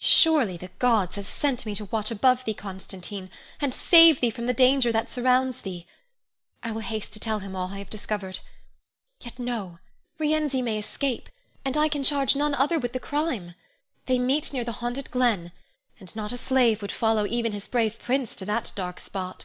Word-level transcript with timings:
Surely 0.00 0.56
the 0.56 0.72
gods 0.80 1.14
have 1.14 1.24
sent 1.24 1.64
me 1.64 1.72
to 1.72 1.84
watch 1.84 2.10
above 2.10 2.44
thee, 2.44 2.52
Constantine, 2.52 3.30
and 3.60 3.72
save 3.72 4.20
thee 4.20 4.28
from 4.28 4.46
the 4.46 4.52
danger 4.52 4.90
that 4.90 5.08
surrounds 5.08 5.60
thee. 5.60 5.86
I 6.64 6.72
will 6.72 6.80
haste 6.80 7.12
to 7.12 7.20
tell 7.20 7.38
him 7.38 7.54
all 7.54 7.68
I 7.72 7.78
have 7.78 7.88
discovered. 7.88 8.40
Yet, 9.20 9.38
no! 9.38 9.78
Rienzi 10.18 10.62
may 10.62 10.80
escape, 10.80 11.28
and 11.64 11.76
I 11.76 11.88
can 11.88 12.02
charge 12.02 12.34
none 12.34 12.56
other 12.56 12.80
with 12.80 12.92
the 12.92 12.98
crime. 12.98 13.54
They 14.06 14.18
meet 14.18 14.52
near 14.52 14.64
the 14.64 14.72
haunted 14.82 15.12
glen, 15.12 15.52
and 16.00 16.16
not 16.16 16.32
a 16.32 16.38
slave 16.38 16.82
would 16.82 16.90
follow 16.90 17.24
even 17.24 17.52
his 17.52 17.68
brave 17.68 18.00
prince 18.00 18.34
to 18.34 18.44
that 18.46 18.72
dark 18.74 18.98
spot. 18.98 19.44